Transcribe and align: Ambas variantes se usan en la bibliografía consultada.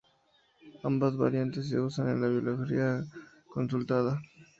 Ambas 0.83 1.15
variantes 1.15 1.69
se 1.69 1.79
usan 1.79 2.09
en 2.09 2.21
la 2.21 2.27
bibliografía 2.27 3.03
consultada. 3.45 4.19